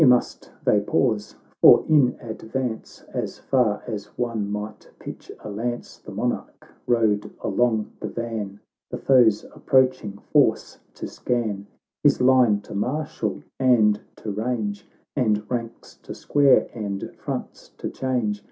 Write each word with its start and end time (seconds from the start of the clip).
XIII 0.01 0.07
Here 0.07 0.15
must 0.15 0.51
they 0.65 0.79
pause; 0.81 1.35
for, 1.61 1.85
in 1.87 2.17
advance 2.21 3.03
As 3.13 3.37
far 3.37 3.83
as 3.85 4.05
one 4.17 4.49
might 4.51 4.89
pitch 4.97 5.31
a 5.43 5.47
lance, 5.51 5.97
The 5.97 6.11
Monarch 6.11 6.59
p 6.61 6.67
rode 6.87 7.29
along 7.43 7.91
the 7.99 8.07
van, 8.07 8.61
The 8.89 8.97
foe's 8.97 9.43
approaching 9.53 10.17
force 10.33 10.79
to 10.95 11.05
scan, 11.07 11.67
His 12.01 12.19
line 12.19 12.61
to 12.61 12.73
marshal 12.73 13.43
and 13.59 13.99
to 14.15 14.31
range, 14.31 14.89
And 15.15 15.47
ranks 15.51 15.97
to 15.97 16.15
square, 16.15 16.67
and 16.73 17.15
fronts 17.19 17.69
to 17.77 17.87
change. 17.87 18.39